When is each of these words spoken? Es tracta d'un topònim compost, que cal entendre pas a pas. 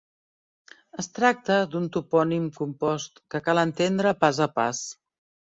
Es 1.03 1.09
tracta 1.17 1.57
d'un 1.73 1.85
topònim 1.97 2.47
compost, 2.57 3.23
que 3.35 3.43
cal 3.51 3.63
entendre 3.67 4.17
pas 4.27 4.43
a 4.49 4.51
pas. 4.59 4.83